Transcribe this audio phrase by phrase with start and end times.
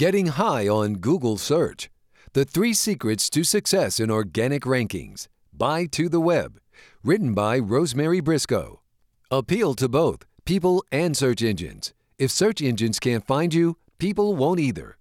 [0.00, 1.90] Getting High on Google Search
[2.32, 6.58] The Three Secrets to Success in Organic Rankings by To the Web.
[7.04, 8.78] Written by Rosemary Brisco.
[9.30, 11.92] Appeal to both people and search engines.
[12.18, 14.96] If search engines can't find you, people won't either.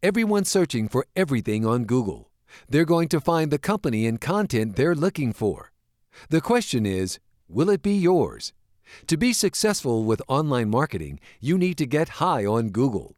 [0.00, 2.30] Everyone's searching for everything on Google.
[2.68, 5.72] They're going to find the company and content they're looking for.
[6.28, 7.18] The question is
[7.48, 8.52] will it be yours?
[9.08, 13.16] To be successful with online marketing, you need to get high on Google.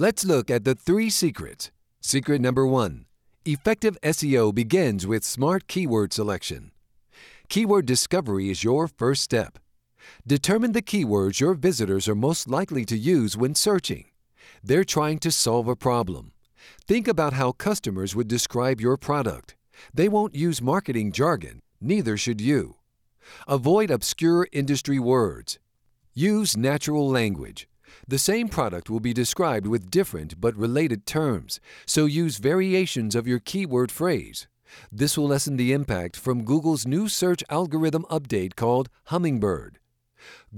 [0.00, 1.70] Let's look at the three secrets.
[2.00, 3.04] Secret number one
[3.44, 6.70] Effective SEO begins with smart keyword selection.
[7.50, 9.58] Keyword discovery is your first step.
[10.26, 14.06] Determine the keywords your visitors are most likely to use when searching.
[14.64, 16.32] They're trying to solve a problem.
[16.86, 19.54] Think about how customers would describe your product.
[19.92, 22.76] They won't use marketing jargon, neither should you.
[23.46, 25.58] Avoid obscure industry words.
[26.14, 27.68] Use natural language.
[28.06, 33.26] The same product will be described with different but related terms, so use variations of
[33.26, 34.48] your keyword phrase.
[34.92, 39.78] This will lessen the impact from Google's new search algorithm update called Hummingbird.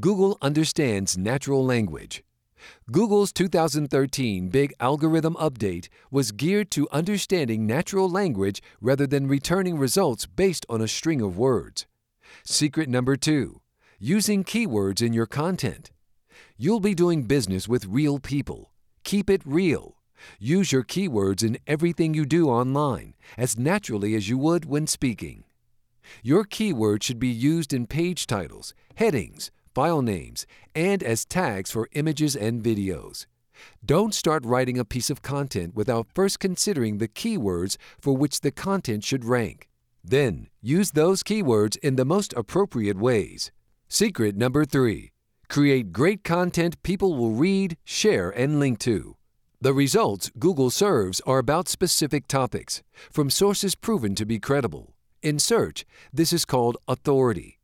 [0.00, 2.22] Google understands natural language.
[2.90, 10.26] Google's 2013 big algorithm update was geared to understanding natural language rather than returning results
[10.26, 11.86] based on a string of words.
[12.44, 13.60] Secret number two
[13.98, 15.90] using keywords in your content.
[16.56, 18.72] You'll be doing business with real people.
[19.04, 19.96] Keep it real.
[20.38, 25.44] Use your keywords in everything you do online as naturally as you would when speaking.
[26.22, 31.88] Your keyword should be used in page titles, headings, file names, and as tags for
[31.92, 33.26] images and videos.
[33.84, 38.50] Don't start writing a piece of content without first considering the keywords for which the
[38.50, 39.68] content should rank.
[40.04, 43.52] Then, use those keywords in the most appropriate ways.
[43.88, 45.11] Secret number three
[45.52, 49.16] create great content people will read, share, and link to.
[49.60, 54.94] The results Google serves are about specific topics, from sources proven to be credible.
[55.20, 57.58] In search, this is called authority.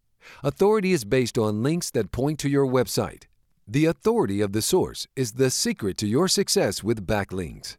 [0.44, 3.22] Authority is based on links that point to your website.
[3.66, 7.78] The authority of the source is the secret to your success with backlinks.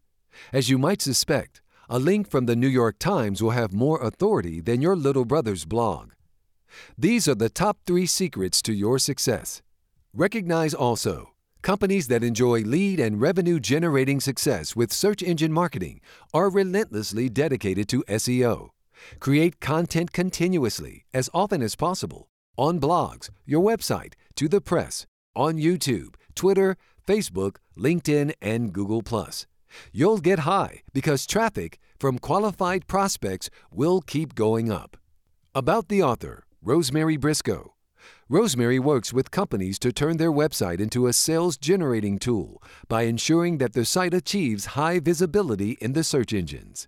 [0.52, 4.60] As you might suspect, a link from the New York Times will have more authority
[4.60, 6.14] than your little brother's blog.
[6.98, 9.62] These are the top three secrets to your success.
[10.20, 11.32] Recognize also
[11.62, 16.02] companies that enjoy lead and revenue generating success with search engine marketing
[16.34, 18.72] are relentlessly dedicated to SEO.
[19.22, 25.06] Create content continuously, as often as possible, on blogs, your website, to the press,
[25.38, 26.76] on YouTube, Twitter,
[27.08, 29.02] Facebook, LinkedIn, and Google.
[29.94, 34.98] You'll get high because traffic from qualified prospects will keep going up.
[35.56, 37.70] About the author, Rosemary Brisco.
[38.32, 43.58] Rosemary works with companies to turn their website into a sales generating tool by ensuring
[43.58, 46.88] that the site achieves high visibility in the search engines.